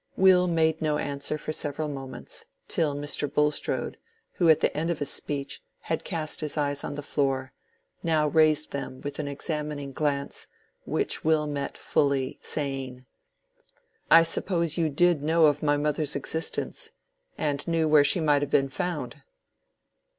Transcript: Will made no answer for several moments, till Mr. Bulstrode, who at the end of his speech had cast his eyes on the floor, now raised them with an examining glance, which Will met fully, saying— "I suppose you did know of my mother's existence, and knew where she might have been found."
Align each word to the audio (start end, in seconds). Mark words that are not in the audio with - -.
Will 0.17 0.47
made 0.47 0.81
no 0.81 0.97
answer 0.97 1.37
for 1.37 1.51
several 1.51 1.87
moments, 1.87 2.45
till 2.67 2.95
Mr. 2.95 3.31
Bulstrode, 3.31 3.97
who 4.31 4.49
at 4.49 4.59
the 4.59 4.75
end 4.75 4.89
of 4.89 4.97
his 4.97 5.11
speech 5.11 5.61
had 5.81 6.03
cast 6.03 6.41
his 6.41 6.57
eyes 6.57 6.83
on 6.83 6.95
the 6.95 7.03
floor, 7.03 7.53
now 8.01 8.27
raised 8.27 8.71
them 8.71 9.01
with 9.01 9.19
an 9.19 9.27
examining 9.27 9.91
glance, 9.91 10.47
which 10.85 11.23
Will 11.23 11.45
met 11.45 11.77
fully, 11.77 12.39
saying— 12.41 13.05
"I 14.09 14.23
suppose 14.23 14.75
you 14.75 14.89
did 14.89 15.21
know 15.21 15.45
of 15.45 15.61
my 15.61 15.77
mother's 15.77 16.15
existence, 16.15 16.89
and 17.37 17.67
knew 17.67 17.87
where 17.87 18.03
she 18.03 18.19
might 18.19 18.41
have 18.41 18.49
been 18.49 18.69
found." 18.69 19.21